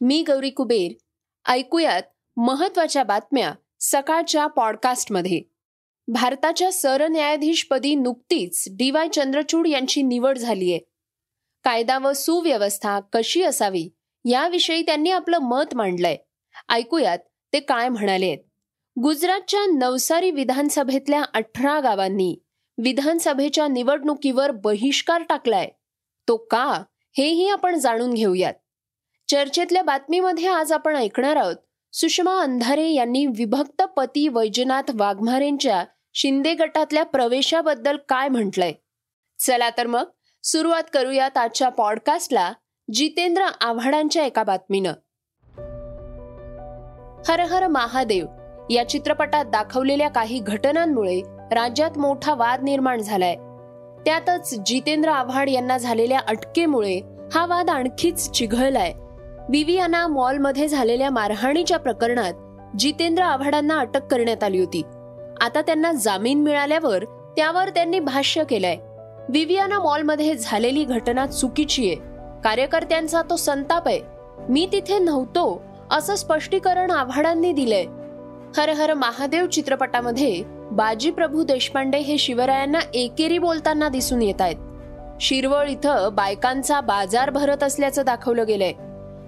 मी 0.00 0.22
गौरी 0.22 0.50
कुबेर. 0.50 0.92
ऐकूयात 1.46 2.02
महत्त्वाच्या 2.36 3.02
बातम्या 3.02 3.54
सकाळच्या 3.80 4.46
पॉडकास्टमध्ये. 4.46 5.42
भारताच्या 6.08 6.72
सरन्यायाधीशपदी 6.72 7.94
नुकतीच 7.94 8.64
डी 8.70 8.90
वाय 8.90 9.08
चंद्रचूड 9.08 9.66
यांची 9.66 10.02
निवड 10.02 10.38
झालीय. 10.38 10.78
कायदा 11.64 11.98
व 11.98 12.12
सुव्यवस्था 12.12 13.00
कशी 13.00 13.42
असावी 13.42 13.88
याविषयी 14.24 14.82
त्यांनी 14.82 15.10
आपलं 15.10 15.38
मत 15.38 15.74
मांडलंय. 15.74 16.16
ऐकूयात 16.68 17.18
ते 17.52 17.60
काय 17.60 17.88
म्हणाले 17.88 18.36
गुजरातच्या 19.02 19.66
नवसारी 19.66 20.30
विधानसभेतल्या 20.30 21.22
अठरा 21.34 21.80
गावांनी 21.80 22.38
विधानसभेच्या 22.78 23.68
निवडणुकीवर 23.68 24.50
बहिष्कार 24.50 25.22
टाकलाय. 25.22 25.68
तो 26.28 26.36
का? 26.36 26.82
हेही 27.16 27.48
आपण 27.48 27.78
जाणून 27.78 28.14
घेऊयात. 28.14 28.54
चर्चेतल्या 29.28 29.82
बातमीमध्ये 29.82 30.46
आज 30.46 30.72
आपण 30.72 30.96
ऐकणार 30.96 31.36
आहोत. 31.36 31.56
सुषमा 31.92 32.40
अंधारे 32.40 32.88
यांनी 32.88 33.26
विभक्त 33.26 33.82
पती 33.82 34.28
वैजनाथ 34.28 34.82
वाघमारेंच्या 34.94 35.84
शिंदे 36.14 36.54
गटातल्या 36.54 37.04
प्रवेशाबद्दल 37.04 37.96
काय 38.08 38.28
म्हटलंय? 38.28 38.72
चला 39.38 39.70
तर 39.70 39.86
मग 39.86 40.04
सुरुवात 40.44 40.82
करूयात 40.92 41.38
आजच्या 41.38 41.68
पॉडकास्टला 41.68 42.52
जितेंद्र 42.92 43.42
आव्हाडांच्या 43.60 44.24
एका 44.24 44.42
बातमीनं. 44.42 44.92
हर 47.28 47.40
हर 47.40 47.66
महादेव 47.66 48.26
या 48.70 48.88
चित्रपटात 48.88 49.44
दाखवलेल्या 49.44 50.08
काही 50.08 50.38
घटनांमुळे 50.38 51.20
राज्यात 51.52 51.98
मोठा 51.98 52.34
वाद 52.34 52.62
निर्माण 52.62 53.00
झालाय. 53.00 53.34
त्यातच 54.04 54.54
जितेंद्र 54.66 55.10
आव्हाड 55.10 55.48
यांना 55.48 55.78
झालेल्या 55.78 56.20
अटकेमुळे 56.28 57.00
हा 57.34 57.46
वाद 57.46 57.70
आणखीच 57.70 58.30
चिघळलाय. 58.30 58.92
विवियाना 59.48 60.06
मॉलमध्ये 60.06 60.68
झालेल्या 60.68 61.10
मारहाणीच्या 61.10 61.78
प्रकरणात 61.78 62.32
जितेंद्र 62.78 63.22
आव्हाडांना 63.22 63.78
अटक 63.78 64.06
करण्यात 64.06 64.44
आली 64.44 64.58
होती. 64.58 64.82
आता 65.40 65.60
त्यांना 65.60 65.92
जामीन 65.92 66.42
मिळाल्यावर 66.42 67.04
त्यावर 67.36 67.68
त्यांनी 67.68 67.98
भाष्य 67.98 68.44
केलंय. 68.44 68.76
विवियाना 69.28 69.78
मॉलमध्ये 69.78 70.34
झालेली 70.34 70.84
घटना 70.84 71.26
चुकीची 71.26 71.86
आहे. 71.86 71.96
कार्यकर्त्यांचा 72.44 73.22
तो 73.22 73.36
संताप 73.36 73.88
आहे. 73.88 74.00
मी 74.48 74.68
तिथे 74.72 74.98
नव्हतो 74.98 75.62
असं 75.90 76.14
स्पष्टीकरण 76.14 76.90
आव्हाडांनी 76.90 77.52
दिलंय. 77.52 77.84
हर 78.56 78.68
हर 78.68 78.94
महादेव 78.94 79.46
चित्रपटामध्ये 79.46 80.42
बाजी 80.72 81.10
प्रभू 81.10 81.42
देशपांडे 81.42 81.98
हे 81.98 82.18
शिवरायांना 82.18 82.78
एकेरी 82.94 83.38
बोलताना 83.38 83.88
दिसून 83.88 84.22
येत 84.22 84.40
आहेत. 84.40 84.56
शिरवळ 85.20 85.68
इथं 85.68 86.08
बायकांचा 86.12 86.80
बाजार 86.80 87.30
भरत 87.30 87.62
असल्याचं 87.62 88.02
दाखवलं 88.06 88.44
गेलंय. 88.46 88.72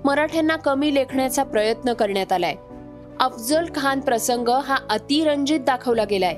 मराठ्यांना 0.09 0.55
कमी 0.57 0.95
लेखण्याचा 0.95 1.43
प्रयत्न 1.43 1.93
करण्यात 1.93 2.33
आलाय. 2.33 2.55
अफजल 3.21 3.67
खान 3.75 4.01
प्रसंग 4.01 4.49
हा 4.65 4.77
अतिरंजित 4.91 5.61
दाखवला 5.61 6.05
गेलाय. 6.05 6.37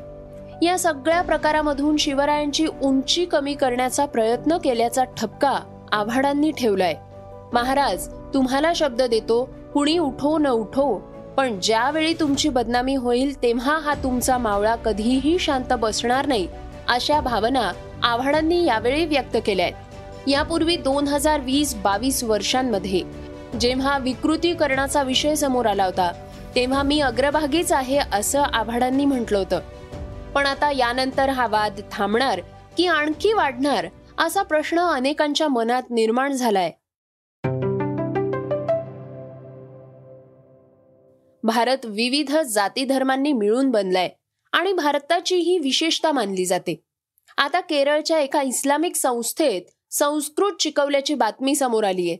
या 0.62 0.78
सगळ्या 0.78 1.20
प्रकारामधून 1.22 1.96
शिवरायांची 1.96 2.66
उंची 2.82 3.24
कमी 3.24 3.54
करण्याचा 3.54 4.06
प्रयत्न 4.06 4.56
केल्याचा 4.56 5.04
ठपका 5.16 5.52
आव्हाडांनी 5.92 6.50
ठेवलाय. 6.58 6.94
महाराज 7.52 8.08
तुम्हाला 8.34 8.72
शब्द 8.76 9.02
देतो 9.02 9.44
कुणी 9.74 9.96
उठो 9.98 10.36
न 10.38 10.46
उठो 10.46 10.94
पण 11.36 11.58
ज्यावेळी 11.62 12.12
तुमची 12.20 12.48
बदनामी 12.48 12.94
होईल 12.94 13.42
तेव्हा 13.42 13.78
हा 13.78 13.94
तुमचा 13.94 14.38
मावळा 14.38 14.74
कधीही 14.76 15.38
शांत 15.38 15.72
बसणार 15.72 16.26
नाही 16.26 16.48
अशा 16.88 17.20
भावना 17.20 17.70
आव्हाडांनी 18.02 18.64
यावेळी 18.64 19.04
व्यक्त 19.06 19.36
केल्या 19.46 19.66
आहेत 19.66 20.28
यापूर्वी 20.28 20.76
दोन 20.76 21.08
हजार 21.08 21.40
वीस 21.40 21.74
बावीस 21.74 22.24
वर्षांमध्ये 22.24 23.29
जेव्हा 23.58 23.98
विकृतीकरणाचा 23.98 25.02
विषय 25.02 25.34
समोर 25.34 25.66
आला 25.66 25.84
होता 25.84 26.12
तेव्हा 26.54 26.82
मी 26.82 27.00
अग्रभागीच 27.00 27.72
आहे 27.72 27.98
असं 28.12 28.40
आव्हाडांनी 28.40 29.04
म्हटलं 29.04 29.38
होतं. 29.38 29.60
पण 30.32 30.46
आता 30.46 30.70
यानंतर 30.72 31.28
हा 31.28 31.46
वाद 31.46 31.80
थांबणार 31.92 32.40
की 32.76 32.86
आणखी 32.86 33.32
वाढणार 33.32 33.86
असा 34.18 34.42
प्रश्न 34.42 34.78
अनेकांच्या 34.78 35.48
मनात 35.48 35.82
निर्माण 35.90 36.32
झालाय. 36.32 36.70
भारत 41.42 41.78
विविध 41.84 42.36
जाती 42.36 42.84
धर्मांनी 42.84 43.32
मिळून 43.32 43.70
बनलाय 43.70 44.08
आणि 44.52 44.72
भारताची 44.72 45.36
ही 45.36 45.58
विशेषता 45.58 46.12
मानली 46.12 46.44
जाते. 46.44 46.80
आता 47.38 47.60
केरळच्या 47.60 48.18
एका 48.18 48.42
इस्लामिक 48.42 48.96
संस्थेत 48.96 49.62
संस्कृत 49.90 50.52
शिकवल्याची 50.60 51.14
बातमी 51.14 51.54
समोर 51.54 51.84
आलीये. 51.84 52.16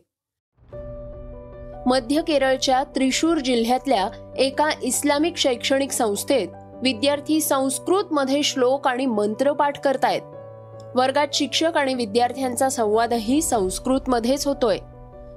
मध्य 1.87 2.21
केरळच्या 2.27 2.83
त्रिशूर 2.83 3.37
जिल्ह्यातल्या 3.37 4.09
एका 4.37 4.69
इस्लामिक 4.83 5.37
शैक्षणिक 5.37 5.91
संस्थेत 5.91 6.47
विद्यार्थी 6.83 7.41
संस्कृत 7.41 8.03
मध्ये 8.11 8.43
श्लोक 8.43 8.87
आणि 8.87 9.05
मंत्रपाठ 9.05 9.79
करतायत. 9.79 10.21
वर्गात 10.95 11.27
शिक्षक 11.33 11.77
आणि 11.77 11.93
विद्यार्थ्यांचा 11.93 12.69
संवादही 12.69 13.41
संस्कृत 13.41 14.01
मध्येच 14.07 14.47
होतोय. 14.47 14.77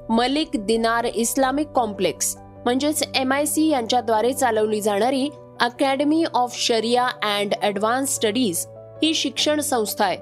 मलिक 0.08 0.48
दिनार 0.54 1.04
इस्लामिक 1.04 1.68
कॉम्प्लेक्स 1.68 2.36
म्हणजेच 2.36 3.02
एम 3.14 3.32
आय 3.32 3.44
सी 3.44 3.68
यांच्याद्वारे 3.68 4.32
चालवली 4.32 4.80
जाणारी 4.80 5.28
academy 5.60 6.24
of 6.34 6.56
Sharia 6.58 7.06
and 7.06 7.54
advance 7.62 8.14
studies 8.14 8.66
ही 9.02 9.14
शिक्षण 9.14 9.60
संस्था 9.60 10.04
आहे. 10.04 10.16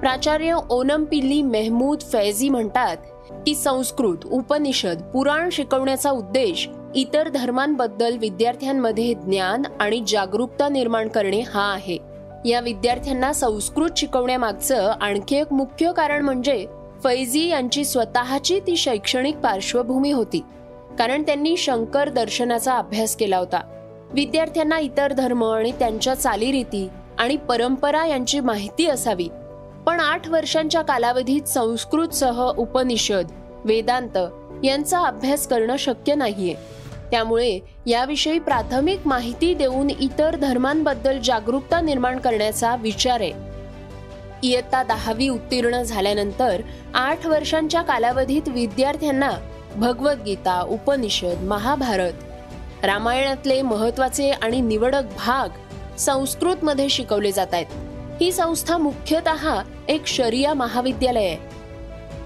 प्राचार्य 0.00 0.56
ओनम 0.70 1.04
पिल्ली 1.04 1.42
मेहमूद 1.42 2.00
फैझी 2.00 2.48
म्हणतात 2.48 2.96
की 3.46 3.54
संस्कृत 3.54 4.26
उपनिषद 4.26 5.02
पुराण 5.14 5.48
शिकवण्याचा 5.50 6.10
उद्देश 6.10 6.68
इतर 6.94 7.28
धर्मांबद्दल 7.28 8.16
विद्यार्थ्यांमध्ये 8.16 9.14
ज्ञान 9.14 9.62
आणि 9.80 10.02
जागरूकता 10.06 10.68
निर्माण 10.68 11.08
करणे 11.08 11.40
हा 11.40 11.72
आहे. 11.72 11.98
या 12.44 12.60
विद्यार्थ्यांना 12.60 13.32
संस्कृत 13.32 13.90
शिकवण्यामागचं 13.96 14.92
आणखी 15.00 15.36
एक 15.36 15.52
मुख्य 15.52 15.92
कारण 15.96 16.24
म्हणजे 16.24 16.66
फैजी 17.04 17.48
यांची 17.48 17.84
स्वतःची 17.84 18.60
ती 18.60 18.76
शैक्षणिक 18.76 19.36
पार्श्वभूमी 19.36 20.12
होती. 20.12 20.44
कारण 20.98 21.22
त्यांनी 21.22 21.56
शंकर 21.56 22.08
दर्शनाचा 22.08 22.76
अभ्यास 22.76 23.16
केला 23.16 23.36
होता. 23.36 23.60
विद्यार्थ्यांना 24.12 24.78
इतर 24.78 25.12
धर्म 25.12 25.44
आणि 25.44 25.72
त्यांच्या 25.72 26.14
चालीरीती 26.14 26.88
आणि 27.18 27.36
परंपरा 27.36 28.06
यांची 28.06 28.40
माहिती 28.40 28.86
असावी. 28.86 29.28
पण 29.86 30.00
आठ 30.00 30.28
वर्षांच्या 30.28 30.82
कालावधीत 30.82 31.48
संस्कृतसह 31.48 32.42
उपनिषद 32.56 33.30
वेदांत 33.64 34.18
यांचा 34.64 35.00
अभ्यास 35.00 35.48
करणं 35.48 35.76
शक्य 35.76 36.14
नाहीये. 36.14 36.54
त्यामुळे 37.10 37.58
याविषयी 37.86 38.38
प्राथमिक 38.38 39.06
माहिती 39.06 39.54
देऊन 39.54 39.90
इतर 39.90 40.36
धर्मांबद्दल 40.36 41.18
जागरूकता 41.24 41.80
निर्माण 41.80 42.18
करण्याचा 42.18 42.76
विचार 42.76 43.20
आहे. 43.20 43.32
इयत्ता 44.42 44.82
दहावी 44.82 45.28
उत्तीर्ण 45.28 45.82
झाल्यानंतर 45.82 46.60
आठ 46.94 47.26
वर्षांच्या 47.26 47.82
कालावधीत 47.82 48.48
विद्यार्थ्यांना 48.48 49.30
भगवद्गीता 49.76 50.60
उपनिषद 50.60 51.42
महाभारत 51.42 52.84
रामायणातले 52.84 53.62
महत्त्वाचे 53.62 54.30
आणि 54.30 54.60
निवडक 54.60 55.02
भाग 55.16 55.48
संस्कृतमध्ये 55.98 56.88
शिकवले 56.88 57.32
जात 57.32 57.46
आहेत. 57.52 57.66
ही 58.20 58.32
संस्था 58.32 58.78
मुख्यतः 58.78 59.62
एक 59.88 60.06
शरिया 60.06 60.54
महाविद्यालय 60.54 61.24
आहे 61.24 61.48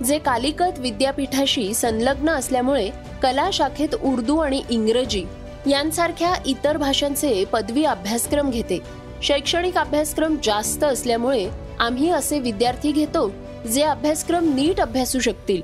जे 0.05 0.19
कालिकत 0.19 0.79
विद्यापीठाशी 0.79 1.75
संलग्न 1.75 2.31
असल्यामुळे 2.31 2.91
कला 3.23 3.51
शाखेत 3.53 3.95
उर्दू 3.95 4.39
आणि 4.39 4.63
इंग्रजी 4.71 5.25
यांसारख्या 5.67 6.35
इतर 6.47 6.77
भाषांचे 6.77 7.45
पदवी 7.45 7.85
अभ्यासक्रम 7.85 8.51
घेते. 8.51 8.81
शैक्षणिक 9.23 9.79
अभ्यासक्रम 9.79 10.37
जास्त 10.43 10.85
असल्यामुळे 10.85 11.49
आम्ही 11.81 12.11
असे 12.11 12.39
विद्यार्थी 12.39 12.93
घेतो 12.93 13.29
जे 13.73 13.83
अभ्यासक्रम 13.83 14.55
नीट 14.55 14.81
अभ्यासू 14.81 15.21
शकतील. 15.21 15.63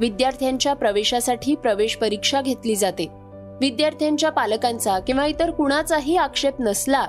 विद्यार्थ्यांच्या 0.00 0.74
प्रवेशासाठी 0.74 1.54
प्रवेश 1.54 1.96
परीक्षा 1.96 2.42
घेतली 2.42 2.76
जाते. 2.76 3.06
विद्यार्थ्यांच्या 3.60 4.30
पालकांचा 4.30 4.98
किंवा 4.98 5.26
इतर 5.26 5.50
कुणाचाही 5.50 6.16
आक्षेप 6.16 6.60
नसला 6.60 7.06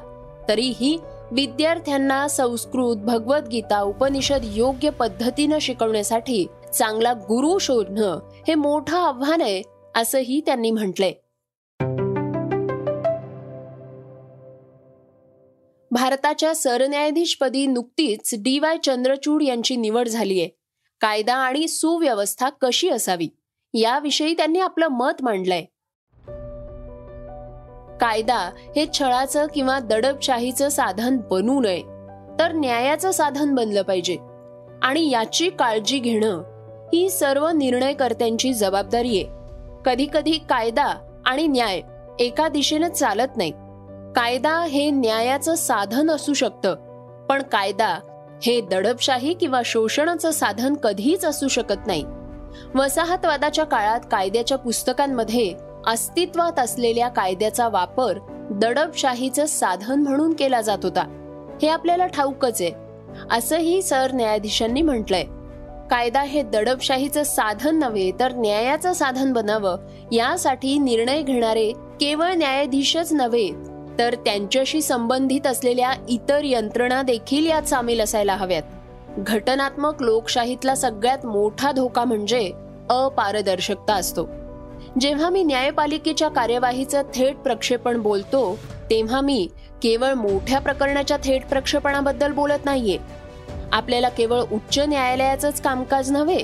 तरीही 0.47 0.97
विद्यार्थ्यांना 1.33 2.27
संस्कृत 2.27 2.95
भगवद्गीता 2.95 3.81
उपनिषद 3.81 4.41
योग्य 4.43 4.89
पद्धतीनं 4.89 5.59
शिकवण्यासाठी 5.59 6.47
चांगला 6.73 7.13
गुरु 7.13 7.57
शोधणं 7.57 8.19
हे 8.47 8.55
मोठं 8.55 8.97
आव्हान 8.97 9.41
आहे 9.41 9.61
असंही 9.95 10.41
त्यांनी 10.45 10.71
म्हटलंय. 10.71 11.13
भारताच्या 15.91 16.55
सरन्यायाधीशपदी 16.55 17.65
नुकतीच 17.65 18.33
डी 18.33 18.59
वाय 18.59 18.77
चंद्रचूड 18.83 19.43
यांची 19.43 19.75
निवड 19.75 20.07
झालीय 20.07 20.47
कायदा 21.01 21.35
आणि 21.35 21.67
सुव्यवस्था 21.67 22.49
कशी 22.61 22.89
असावी 22.89 23.27
याविषयी 23.73 24.33
त्यांनी 24.33 24.59
आपलं 24.59 24.87
मत 24.87 25.21
मांडलंय. 25.21 25.65
कायदा 28.01 28.51
हे 28.75 28.85
छळाचं 28.93 29.45
किंवा 29.53 29.79
दडपशाहीचं 29.79 30.69
साधन 30.69 31.17
बनू 31.31 31.59
नये. 31.59 31.81
तर 32.39 32.51
न्यायाचं 32.51 33.11
साधन 33.11 33.55
बनलं 33.55 33.81
पाहिजे. 33.81 34.17
आणि 34.81 35.09
याची 35.11 35.49
काळजी 35.49 35.99
घेणं 35.99 36.43
ही 36.93 37.09
सर्व 37.09 37.47
निर्णयकर्त्यांची 37.47 38.53
जबाबदारी 38.53 39.23
आहे. 39.23 39.25
कधी 39.85 40.07
कधी 40.13 40.31
कायदा 40.31 40.93
आणि 41.25 41.47
न्याय 41.47 41.81
एका 42.19 42.47
दिशेनं 42.47 42.89
चालत 42.89 43.37
नाही. 43.37 43.51
कायदा 44.15 44.63
हे 44.63 44.89
न्यायाचं 44.89 45.55
साधन 45.55 46.09
असू 46.09 46.33
शकतं 46.33 46.75
पण 47.25 47.41
कायदा 47.41 47.99
हे 48.43 48.61
दडपशाही 48.61 49.33
किंवा 49.33 49.61
शोषणाचं 49.65 50.31
साधन 50.31 50.73
कधीच 50.73 51.25
असू 51.25 51.47
शकत 51.47 51.87
नाही. 51.87 52.05
वसाहतवादाच्या 52.75 53.65
काळात 53.65 53.99
कायद्याच्या 54.11 54.57
पुस्तकांमध्ये 54.57 55.70
अस्तित्वात 55.87 56.59
असलेल्या 56.59 57.07
कायद्याचा 57.07 57.69
वापर 57.69 58.19
दडपशाहीचं 58.51 59.45
साधन 59.45 59.99
म्हणून 59.99 60.33
केला 60.33 60.61
जात 60.61 60.77
होता. 60.83 61.01
हे 61.61 61.67
आपल्याला 61.67 62.05
ठाऊकच 62.05 62.61
आहे. 62.61 62.71
असंही 63.31 63.81
सरन्यायाधीशांनी 63.81 64.81
म्हटलंय. 64.81 65.23
कायदा 65.89 66.21
हे 66.21 66.41
दडपशाहीचं 66.41 67.23
साधन 67.23 67.75
नव्हे 67.75 68.11
तर 68.19 68.31
न्यायाचं 68.31 68.93
साधन 68.93 69.33
बनावं 69.33 69.77
यासाठी 70.11 70.77
निर्णय 70.77 71.21
घेणारे 71.21 71.71
केवळ 71.71 72.33
न्यायाधीशच 72.33 73.13
नव्हे 73.13 73.51
तर 73.99 74.15
त्यांच्याशी 74.15 74.81
संबंधित 74.81 75.47
असलेल्या 75.47 75.93
इतर 76.09 76.41
यंत्रणा 76.43 77.01
देखील 77.01 77.45
यात 77.45 77.63
सामील 77.63 78.01
असायला 78.01 78.35
हव्यात. 78.35 78.63
घटनात्मक 79.17 80.01
लोकशाहीतला 80.01 80.75
सगळ्यात 80.75 81.25
मोठा 81.25 81.71
धोका 81.71 82.03
म्हणजे 82.03 82.51
अपारदर्शकता 82.89 83.93
असतो. 83.93 84.27
जेव्हा 84.99 85.29
मी 85.29 85.43
न्यायपालिकेच्या 85.43 86.27
कार्यवाहीचं 86.27 87.01
थेट 87.15 87.35
प्रक्षेपण 87.35 88.01
बोलतो 88.01 88.59
तेव्हा 88.89 89.21
मी 89.21 89.47
केवळ 89.83 90.13
मोठ्या 90.13 90.59
प्रकरणाच्या 90.59 91.17
थेट 91.17 91.45
प्रक्षेपणाबद्दल 91.45 92.31
बोलत 92.31 92.65
नाहीये. 92.65 92.97
आपल्याला 93.71 94.09
केवळ 94.09 94.39
उच्च 94.51 94.79
न्यायालयाचंच 94.79 95.61
कामकाज 95.61 96.11
नव्हे 96.11 96.43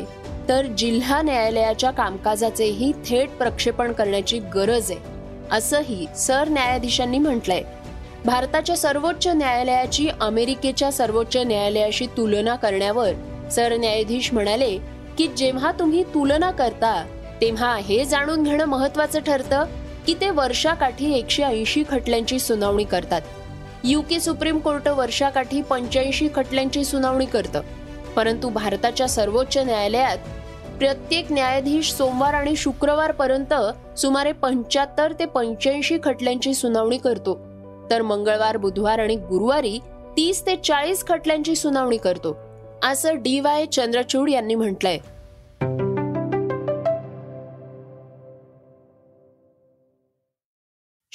तर 0.49 0.65
जिल्हा 0.65 1.21
न्यायालयाच्या 1.21 1.91
कामकाजाचेही 1.91 2.91
थेट 3.05 3.29
प्रक्षेपण 3.29 3.91
करण्याची 3.91 4.39
गरज 4.55 4.91
आहे 4.91 4.99
असंही 5.51 6.05
सरन्यायाधीशांनी 6.15 7.17
म्हटलंय. 7.17 7.61
भारताच्या 8.25 8.77
सर्वोच्च 8.77 9.27
न्यायालयाची 9.27 10.07
अमेरिकेच्या 10.21 10.91
सर्वोच्च 10.91 11.37
न्यायालयाशी 11.37 12.05
तुलना 12.05 12.55
करण्यावर 12.55 13.11
सरन्यायाधीश 13.51 14.33
म्हणाले 14.33 14.77
की 15.17 15.27
जेव्हा 15.27 15.71
तुम्ही 15.71 16.03
तुलना 16.03 16.51
करता 16.51 17.05
तेव्हा 17.41 17.75
हे 17.75 18.05
जाणून 18.05 18.43
घेणं 18.43 18.65
महत्वाचं 18.65 19.19
ठरतं 19.19 19.65
की 20.07 20.15
ते 20.21 20.29
वर्षाकाठी 20.29 21.13
एकशे 21.13 21.43
ऐंशी 21.43 21.83
खटल्यांची 21.89 22.39
सुनावणी 22.39 22.83
करतात. 22.83 23.21
युके 23.83 24.19
सुप्रीम 24.19 24.59
कोर्ट 24.59 24.87
वर्षाकाठी 24.87 25.61
पंच्याऐंशी 25.61 26.29
खटल्यांची 26.35 26.85
सुनावणी 26.85 27.25
करतं. 27.25 27.61
परंतु 28.15 28.49
भारताच्या 28.49 29.09
सर्वोच्च 29.09 29.57
न्यायालयात 29.57 30.17
प्रत्येक 30.77 31.31
न्यायाधीश 31.31 31.93
सोमवार 31.93 32.33
आणि 32.33 32.55
शुक्रवार 32.55 33.11
पर्यंत 33.11 33.53
सुमारे 33.99 34.31
पंच्याहत्तर 34.31 35.13
ते 35.19 35.25
पंच्याऐंशी 35.25 35.97
खटल्यांची 36.03 36.53
सुनावणी 36.53 36.97
करतो. 36.97 37.39
तर 37.89 38.01
मंगळवार 38.01 38.57
बुधवार 38.57 38.99
आणि 38.99 39.15
गुरुवारी 39.15 39.79
तीस 40.17 40.45
ते 40.45 40.55
चाळीस 40.55 41.05
खटल्यांची 41.07 41.55
सुनावणी 41.55 41.97
करतो. 41.97 42.37
असं 42.83 43.15
डी 43.15 43.39
वाय 43.39 43.65
चंद्रचूड 43.65 44.29
यांनी 44.29 44.55
म्हटलंय. 44.55 44.97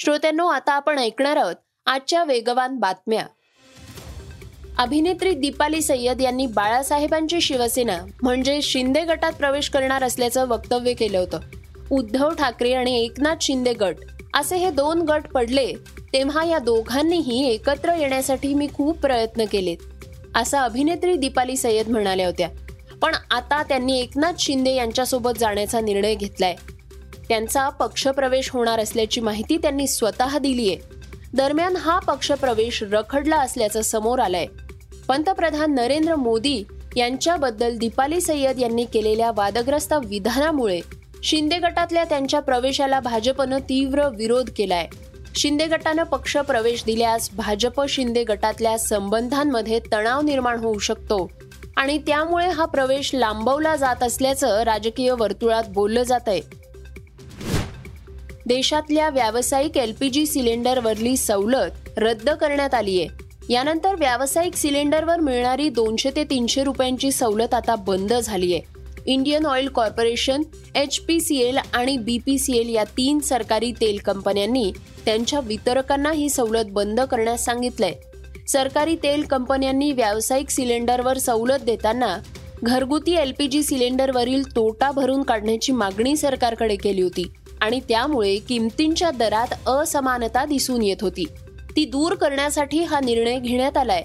श्रोत्यांनो 0.03 0.45
आता 0.47 0.73
आपण 0.73 0.99
ऐकणार 0.99 1.37
आहोत 1.37 1.55
आजच्या 1.85 2.23
वेगवान 2.23 2.75
बातम्या. 2.75 3.25
अभिनेत्री 4.77 5.31
दीपाली 5.31 5.81
सय्यद 5.81 6.21
यांनी 6.21 6.45
बाळासाहेबांची 6.45 7.41
शिवसेना 7.41 7.97
म्हणजे 8.23 8.61
शिंदे 8.61 9.01
गटात 9.01 9.33
प्रवेश 9.33 9.69
करणार 9.69 10.03
असल्याचं 10.03 10.47
वक्तव्य 10.47 10.93
केलं 10.93 11.17
होतं. 11.17 11.39
उद्धव 11.91 12.33
ठाकरे 12.33 12.73
आणि 12.73 12.99
एकनाथ 13.03 13.35
शिंदे 13.41 13.73
गट 13.73 13.95
असे 14.33 14.57
हे 14.57 14.71
दोन 14.71 15.01
गट 15.01 15.27
पडले 15.27 15.73
तेव्हा 16.13 16.45
या 16.45 16.59
दोघांनीही 16.59 17.47
एकत्र 17.47 17.93
येण्यासाठी 17.93 18.53
मी 18.53 18.67
खूप 18.73 18.99
प्रयत्न 18.99 19.45
केलेत 19.45 19.77
असं 20.35 20.57
अभिनेत्री 20.57 21.15
दीपाली 21.15 21.57
सय्यद 21.57 21.87
म्हणाल्या 21.87 22.25
होत्या. 22.25 22.49
पण 23.01 23.15
आता 23.31 23.63
त्यांनी 23.63 23.99
एकनाथ 23.99 24.33
शिंदे 24.39 24.75
यांच्यासोबत 24.75 25.37
जाण्याचा 25.39 25.81
निर्णय 25.81 26.15
घेतलाय. 26.15 26.55
त्यांचा 27.29 27.69
पक्षप्रवेश 27.69 28.49
होणार 28.51 28.79
असल्याची 28.79 29.21
माहिती 29.21 29.57
त्यांनी 29.57 29.87
स्वतः 29.87 30.37
दिली 30.37 30.69
आहे 30.69 31.01
दरम्यान 31.33 31.75
हा 31.75 31.99
पक्षप्रवेश 31.99 32.83
रखडला 32.83 33.37
असल्याचं 33.37 33.81
समोर 33.81 34.19
आलंय. 34.19 34.45
पंतप्रधान 35.07 35.73
नरेंद्र 35.75 36.15
मोदी 36.15 36.63
यांच्याबद्दल 36.95 37.77
दीपाली 37.77 38.21
सय्यद 38.21 38.59
यांनी 38.59 38.85
केलेल्या 38.85 39.31
वादग्रस्त 39.35 39.93
विधानामुळे 40.05 40.79
शिंदे 41.23 41.57
गटातल्या 41.57 42.03
त्यांच्या 42.03 42.39
प्रवेशाला 42.39 42.99
भाजपनं 42.99 43.59
तीव्र 43.59 44.07
विरोध 44.07 44.49
केलाय. 44.57 44.87
शिंदे 45.35 45.65
गटानं 45.65 46.03
पक्ष 46.03 46.37
प्रवेश 46.37 46.83
दिल्यास 46.85 47.29
भाजप 47.33 47.81
शिंदे 47.89 48.23
गटातल्या 48.23 48.77
संबंधांमध्ये 48.77 49.79
तणाव 49.93 50.21
निर्माण 50.21 50.59
होऊ 50.59 50.79
शकतो 50.79 51.31
आणि 51.75 51.97
त्यामुळे 51.97 52.47
हा 52.47 52.65
प्रवेश 52.65 53.09
लांबवला 53.13 53.75
जात 53.75 54.03
असल्याचं 54.03 54.61
राजकीय 54.61 55.11
वर्तुळात 55.11 55.63
बोललं 55.69 56.03
जात 56.03 56.27
आहे 56.27 56.41
देशातल्या 58.47 59.09
व्यावसायिक 59.09 59.77
एलपीजी 59.77 60.25
सिलेंडरवरली 60.25 61.15
सवलत 61.17 61.89
रद्द 61.97 62.29
करण्यात 62.29 62.73
आली 62.73 62.99
आहे 63.01 63.53
यानंतर 63.53 63.95
व्यावसायिक 63.95 64.55
सिलेंडरवर 64.55 65.19
मिळणारी 65.19 65.69
दोनशे 65.69 66.11
ते 66.15 66.23
तीनशे 66.23 66.63
रुपयांची 66.63 67.11
सवलत 67.11 67.53
आता 67.53 67.75
बंद 67.75 68.13
झाली 68.13 68.53
आहे 68.53 68.71
Indian 69.05 69.45
oil 69.45 69.67
corporation 69.67 70.41
H 70.75 70.99
P 70.99 71.19
C 71.19 71.39
L 71.41 71.57
आणि 71.73 71.97
बी 71.97 72.17
पी 72.17 72.37
सी 72.39 72.57
एल 72.57 72.69
या 72.69 72.83
तीन 72.97 73.19
सरकारी 73.19 73.71
तेल 73.81 73.97
कंपन्यांनी 73.97 74.71
त्यांच्या 75.05 75.39
वितरकांना 75.39 76.11
ही 76.11 76.29
सवलत 76.29 76.71
बंद 76.71 77.01
करण्यास 77.01 77.45
सांगितलंय. 77.45 77.93
सरकारी 78.47 78.95
तेल 78.95 79.21
कंपन्यांनी 79.21 79.91
व्यावसायिक 79.91 80.49
सिलेंडरवर 80.49 81.17
सवलत 81.17 81.63
देताना 81.65 82.17
घरगुती 82.63 83.15
एलपीजी 83.15 83.63
सिलेंडरवरील 83.63 84.43
तोटा 84.55 84.91
भरून 84.91 85.23
काढण्याची 85.23 85.71
मागणी 85.71 86.15
सरकारकडे 86.17 86.75
केली 86.75 87.01
होती. 87.01 87.23
आणि 87.63 87.79
त्यामुळे 87.79 88.37
किमतींच्या 88.37 89.11
दरात 89.11 89.69
असमानता 89.69 90.45
दिसून 90.45 90.81
येत 90.81 90.97
होती. 91.01 91.23
ती 91.75 91.85
दूर 91.85 92.15
करण्यासाठी 92.15 92.83
हा 92.83 92.99
निर्णय 92.99 93.39
घेण्यात 93.39 93.77
आलाय. 93.77 94.03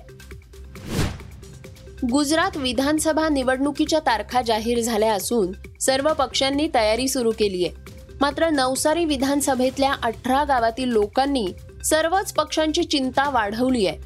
गुजरात 2.13 2.57
विधानसभा 2.57 3.29
निवडणुकीच्या 3.29 3.99
तारखा 3.99 4.43
जाहीर 4.43 4.81
झाल्या 4.81 5.13
असून 5.13 5.53
सर्व 5.81 6.13
पक्षांनी 6.13 6.69
तयारी 6.75 7.09
सुरू 7.09 7.33
केली 7.39 7.65
आहे. 7.65 7.75
मात्र 8.21 8.51
नवसारी 8.51 9.05
विधानसभेतल्या 9.05 9.93
अठरा 10.03 10.45
गावातील 10.45 10.89
लोकांनी 10.89 11.49
सर्वच 11.85 12.33
पक्षांची 12.33 12.85
चिंता 12.85 13.31
वाढवली 13.31 13.87
आहे. 13.87 13.99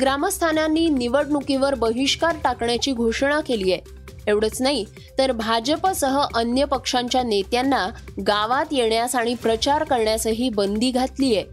ग्रामस्थानांनी 0.00 0.88
निवडणुकीवर 0.88 1.74
बहिष्कार 1.74 2.36
टाकण्याची 2.44 2.92
घोषणा 2.92 3.40
केली 3.40 3.72
आहे. 3.72 3.97
एवढंच 4.28 4.60
नाही 4.62 4.84
तर 5.18 5.32
भाजपसह 5.32 6.18
अन्य 6.34 6.64
पक्षांच्या 6.64 7.22
नेत्यांना 7.22 7.86
गावात 8.26 8.72
येण्यास 8.72 9.14
आणि 9.16 9.34
प्रचार 9.34 9.84
करण्यासही 9.84 10.48
बंदी 10.48 10.90
घातली 10.90 11.34
आहे. 11.36 11.44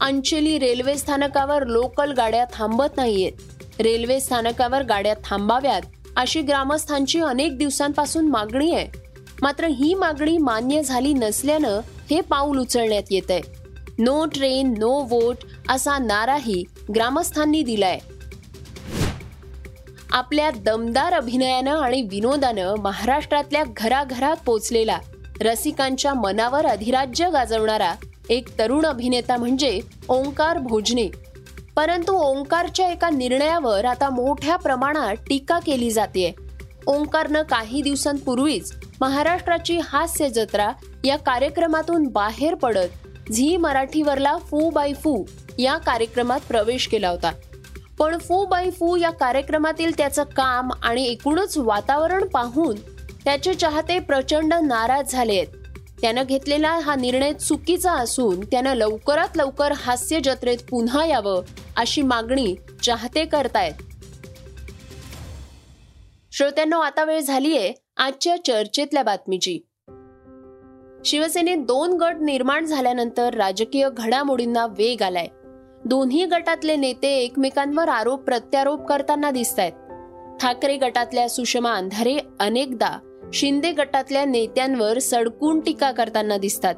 अंचली 0.00 0.58
रेल्वे 0.58 0.96
स्थानकावर 0.96 1.66
लोकल 1.66 2.12
गाड्या 2.12 2.44
थांबत 2.52 2.96
नाहीयेत. 2.96 3.32
रेल्वे 3.80 4.20
स्थानकावर 4.20 4.82
गाड्या 4.82 5.14
थांबाव्यात 5.24 5.82
अशी 6.16 6.40
ग्रामस्थांची 6.42 7.20
अनेक 7.20 7.58
दिवसांपासून 7.58 8.28
मागणी 8.28 8.74
आहे. 8.74 8.86
मात्र 9.42 9.66
ही 9.66 9.94
मागणी 9.94 10.36
मान्य 10.38 10.82
झाली 10.82 11.12
नसल्यानं 11.12 11.80
हे 12.10 12.20
पाऊल 12.20 12.58
उचलण्यात 12.58 13.02
येत 13.10 13.30
आहे 13.30 13.40
नो 13.98 14.24
ट्रेन 14.24 14.74
नो 14.78 14.90
वोट 15.10 15.44
असा 15.68 15.98
नाराही 15.98 16.62
ग्रामस्थांनी 16.94 17.62
दिलाय. 17.62 17.98
आपल्या 20.14 20.50
दमदार 20.50 21.12
अभिनयानं 21.12 21.78
आणि 21.78 22.02
विनोदानं 22.02 22.74
महाराष्ट्रातल्या 22.78 23.62
घराघरात 23.76 24.36
पोचलेला 24.46 24.98
रसिकांच्या 25.40 26.14
मनावर 26.14 26.66
अधिराज्य 26.66 27.30
गाजवणारा 27.30 27.94
एक 28.28 28.58
तरुण 28.58 28.86
अभिनेता 28.86 29.36
म्हणजे 29.36 29.80
ओंकार 30.08 30.58
भोजने. 30.58 31.08
परंतु 31.76 32.12
ओंकारच्या 32.12 32.88
एका 32.88 33.10
निर्णयावर 33.10 33.84
आता 33.84 34.10
मोठ्या 34.10 34.56
प्रमाणात 34.56 35.14
टीका 35.28 35.58
केली 35.58 35.90
जाते 35.90 36.34
ओंकारनं 36.86 37.42
काही 37.42 37.82
दिवसांपूर्वीच 37.82 38.72
महाराष्ट्राची 39.00 39.78
हास्य 39.84 40.28
जत्रा 40.28 40.70
या 41.04 41.16
कार्यक्रमातून 41.16 42.06
बाहेर 42.06 42.54
पडत 42.54 43.32
झी 43.32 43.56
मराठीवरला 43.56 44.36
फू 44.36 44.70
बाय 44.70 44.92
फू 44.92 45.24
या 45.58 45.76
कार्यक्रमात 45.76 46.40
प्रवेश 46.48 46.86
केला 46.88 47.08
होता. 47.08 47.32
पण 48.04 48.18
फू 48.18 48.46
बाय 48.46 48.70
फू 48.70 48.96
या 48.96 49.10
कार्यक्रमातील 49.10 49.96
त्याचं 49.96 50.24
काम 50.24 50.70
आणि 50.82 51.04
एकूणच 51.06 51.58
वातावरण 51.58 52.26
पाहून 52.26 52.76
त्याचे 53.24 53.54
चाहते 53.54 53.98
प्रचंड 53.98 54.54
नाराज 54.54 55.12
झाले 55.12 55.32
आहेत. 55.32 55.46
त्यानं 56.00 56.22
घेतलेला 56.22 56.78
हा 56.78 56.94
निर्णय 56.94 57.32
चुकीचा 57.32 57.92
असून 57.92 58.40
त्यानं 58.40 58.74
लवकरात 58.74 59.36
लवकर 59.36 59.72
हास्य 59.72 60.20
जत्रेत 60.20 60.58
पुन्हा 60.70 61.06
यावं 61.06 61.42
अशी 61.76 62.02
मागणी 62.02 62.54
चाहते 62.82 63.24
करतायत. 63.24 63.74
श्रोत्यांना 66.32 66.86
आता 66.86 67.04
वेळ 67.04 67.20
झालीये 67.20 67.72
आजच्या 67.96 68.44
चर्चेतल्या 68.44 69.02
बातमीची. 69.02 69.60
शिवसेनेत 71.04 71.56
दोन 71.56 71.92
गट 71.92 72.14
निर्माण 72.20 72.64
झाल्यानंतर 72.64 73.34
राजकीय 73.34 73.88
घडामोडींना 73.96 74.66
वेग 74.66 75.02
आलाय. 75.02 75.26
दोन्ही 75.84 76.24
गटातले 76.24 76.76
नेते 76.76 77.08
एकमेकांवर 77.08 77.88
आरोप 77.88 78.20
प्रत्यारोप 78.20 78.86
करताना 78.86 79.30
दिसत 79.30 79.58
आहेत 79.58 79.72
ठाकरे 80.40 80.76
गटातल्या 80.76 81.28
सुषमा 81.28 81.72
अंधारे 81.72 82.18
अनेकदा 82.40 82.98
शिंदे 83.34 83.72
गटातल्या 83.72 84.24
नेत्यांवर 84.24 84.98
सडकून 84.98 85.60
टीका 85.60 85.90
करताना 85.92 86.36
दिसतात. 86.36 86.74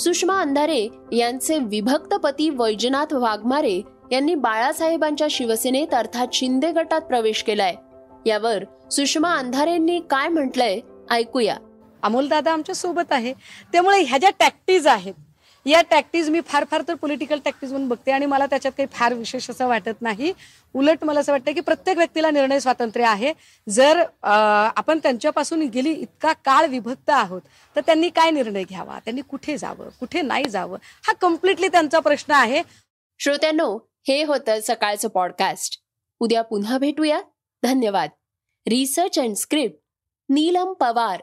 सुषमा 0.00 0.40
अंधारे 0.40 0.88
यांचे 1.12 1.58
विभक्त 1.58 2.14
पती 2.14 2.48
वैजनाथ 2.50 3.12
वाघमारे 3.12 3.80
यांनी 4.12 4.34
बाळासाहेबांच्या 4.34 5.26
शिवसेनेत 5.30 5.94
अर्थात 5.94 6.26
शिंदे 6.32 6.72
गटात 6.72 7.00
प्रवेश 7.00 7.42
केलाय. 7.42 7.74
यावर 8.26 8.64
सुषमा 8.90 9.34
अंधारेंनी 9.34 10.00
काय 10.10 10.28
म्हटलंय 10.28 10.80
ऐकूया. 11.10 11.56
अमोलदादा 12.02 12.52
आमच्यासोबत 12.52 13.12
आहे. 13.12 13.32
त्यामुळे 13.72 14.02
ह्या 14.02 14.18
ज्या 14.18 14.30
टॅक्टीज 14.38 14.86
आहेत 14.86 15.14
या 15.66 15.80
टॅक्टीज 15.90 16.28
मी 16.30 16.40
फार 16.46 16.64
फार 16.70 16.82
तर 16.88 16.94
पॉलिटिकल 16.94 17.38
टॅक्टिस 17.44 17.70
म्हणून 17.70 17.88
बघते 17.88 18.10
आणि 18.10 18.26
मला 18.26 18.46
त्याच्यात 18.46 18.72
काही 18.76 18.86
फार 18.92 19.14
विशेष 19.14 19.48
असं 19.50 19.66
वाटत 19.68 20.02
नाही. 20.02 20.32
उलट 20.74 21.04
मला 21.04 21.20
असं 21.20 21.32
वाटतं 21.32 21.52
की 21.52 21.60
प्रत्येक 21.60 21.96
व्यक्तीला 21.96 22.30
निर्णय 22.30 22.60
स्वातंत्र्य 22.60 23.04
आहे. 23.04 23.32
जर 23.68 24.02
आपण 24.22 24.98
त्यांच्यापासून 24.98 25.62
गेली 25.62 25.92
इतका 25.92 26.32
काळ 26.44 26.66
विभक्त 26.66 27.10
आहोत 27.10 27.42
तर 27.76 27.80
त्यांनी 27.80 28.08
काय 28.08 28.30
निर्णय 28.30 28.64
घ्यावा? 28.64 28.98
त्यांनी 28.98 29.20
कुठे 29.20 29.56
जावं? 29.58 29.88
कुठे 30.00 30.22
नाही 30.22 30.48
जावं? 30.48 30.78
हा 31.06 31.12
कम्प्लिटली 31.12 31.68
त्यांचा 31.68 31.98
प्रश्न 31.98 32.32
आहे. 32.32 32.62
श्रोत्यांनो 33.20 33.76
हे 34.08 34.22
होतं 34.24 34.58
सकाळचं 34.66 35.08
पॉडकास्ट 35.08 35.80
उद्या 36.20 36.42
पुन्हा 36.42 36.78
भेटूया. 36.78 37.20
धन्यवाद. 37.62 38.10
Research 38.66 39.18
and 39.18 39.34
script 39.36 39.76
Neelam 40.28 40.72
Pawar. 40.72 41.22